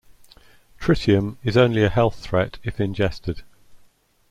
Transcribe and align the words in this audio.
Tritium 0.79 1.37
is 1.43 1.55
only 1.55 1.83
a 1.83 1.89
health 1.89 2.15
threat 2.21 2.57
if 2.63 2.81
ingested. 2.81 3.43